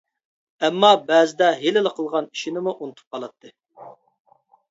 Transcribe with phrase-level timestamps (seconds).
[0.67, 3.53] ئەمما بەزىدە ھېلىلا قىلغان ئىشىنىمۇ ئۇنتۇپ قالاتتى.